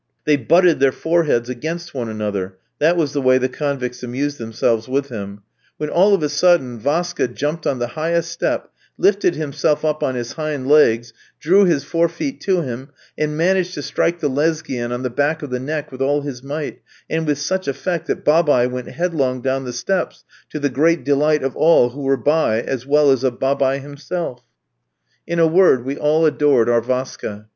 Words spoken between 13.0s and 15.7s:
and managed to strike the Lesghian on the back of the